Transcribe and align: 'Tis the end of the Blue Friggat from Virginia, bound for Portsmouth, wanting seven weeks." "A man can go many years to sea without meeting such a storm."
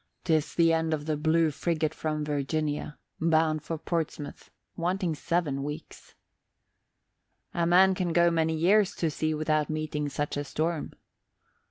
'Tis 0.23 0.55
the 0.55 0.73
end 0.73 0.95
of 0.95 1.05
the 1.05 1.15
Blue 1.15 1.51
Friggat 1.51 1.93
from 1.93 2.25
Virginia, 2.25 2.97
bound 3.19 3.61
for 3.61 3.77
Portsmouth, 3.77 4.49
wanting 4.75 5.13
seven 5.13 5.61
weeks." 5.61 6.15
"A 7.53 7.67
man 7.67 7.93
can 7.93 8.11
go 8.11 8.31
many 8.31 8.55
years 8.55 8.95
to 8.95 9.11
sea 9.11 9.35
without 9.35 9.69
meeting 9.69 10.09
such 10.09 10.37
a 10.37 10.43
storm." 10.43 10.93